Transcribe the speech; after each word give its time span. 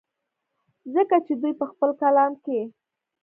ځکه 0.93 1.15
چې 1.25 1.33
دوي 1.41 1.53
پۀ 1.59 1.65
خپل 1.71 1.89
کلام 2.01 2.31
کښې 2.43 2.61